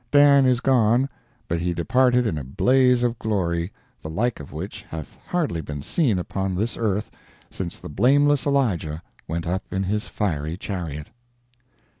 Dan 0.09 0.47
is 0.47 0.61
gone, 0.61 1.09
but 1.47 1.61
he 1.61 1.75
departed 1.75 2.25
in 2.25 2.35
a 2.39 2.43
blaze 2.43 3.03
of 3.03 3.19
glory, 3.19 3.71
the 4.01 4.09
like 4.09 4.39
of 4.39 4.51
which 4.51 4.81
hath 4.89 5.15
hardly 5.27 5.61
been 5.61 5.83
seen 5.83 6.17
upon 6.17 6.55
this 6.55 6.75
earth 6.75 7.11
since 7.51 7.77
the 7.77 7.87
blameless 7.87 8.47
Elijah 8.47 9.03
went 9.27 9.45
up 9.45 9.61
in 9.71 9.83
his 9.83 10.07
fiery 10.07 10.57
chariot. 10.57 11.09